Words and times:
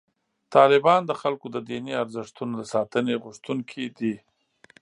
طالبان 0.55 1.01
د 1.05 1.11
خلکو 1.21 1.47
د 1.51 1.57
دیني 1.69 1.93
ارزښتونو 2.03 2.53
د 2.57 2.63
ساتنې 2.73 3.15
غوښتونکي 3.23 3.83
دي. 3.97 4.15